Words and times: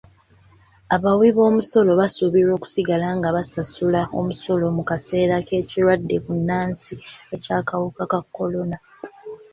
Abawibomusolo 0.95 1.91
basuubirwa 1.99 2.53
okusigala 2.59 3.07
nga 3.17 3.29
basasula 3.35 4.01
omusolo 4.19 4.65
mu 4.75 4.83
kaseera 4.89 5.35
k'ekirwadde 5.47 6.15
bbunansi 6.23 6.93
eky'akawuka 7.35 8.03
ka 8.11 8.19
kolona. 8.35 8.77